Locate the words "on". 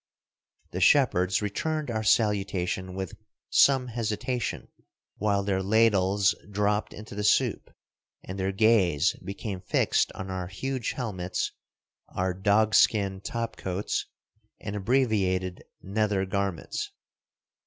10.13-10.31